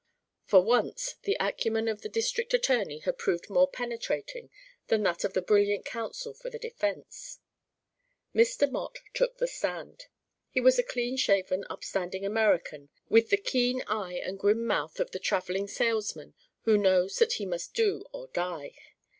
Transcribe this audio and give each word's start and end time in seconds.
For 0.45 0.61
once 0.63 1.17
the 1.25 1.37
acumen 1.39 1.87
of 1.87 2.01
the 2.01 2.09
district 2.09 2.55
attorney 2.55 2.97
had 3.01 3.19
proved 3.19 3.51
more 3.51 3.67
penetrating 3.67 4.49
than 4.87 5.03
that 5.03 5.23
of 5.23 5.33
the 5.33 5.43
brilliant 5.43 5.85
counsel 5.85 6.33
for 6.33 6.49
the 6.49 6.57
defence. 6.57 7.37
Mr. 8.33 8.67
Mott 8.71 8.97
took 9.13 9.37
the 9.37 9.45
stand. 9.45 10.07
He 10.49 10.59
was 10.59 10.79
a 10.79 10.83
clean 10.83 11.17
shaven 11.17 11.65
upstanding 11.69 12.25
American 12.25 12.89
with 13.09 13.29
the 13.29 13.37
keen 13.37 13.83
eye 13.83 14.15
and 14.15 14.39
grim 14.39 14.65
mouth 14.65 14.99
of 14.99 15.11
the 15.11 15.19
travelling 15.19 15.67
salesman 15.67 16.33
who 16.63 16.79
knows 16.79 17.17
that 17.17 17.33
he 17.33 17.45
must 17.45 17.75
do 17.75 18.03
or 18.11 18.25
die. 18.33 18.73